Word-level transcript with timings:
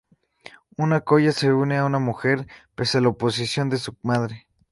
Un 0.79 0.99
coya 0.99 1.31
se 1.31 1.51
une 1.65 1.75
a 1.77 1.85
una 1.89 1.99
mujer 1.99 2.47
pese 2.73 2.97
a 2.97 3.01
la 3.01 3.09
oposición 3.09 3.69
de 3.69 3.77
su 3.77 3.95
madre. 4.01 4.47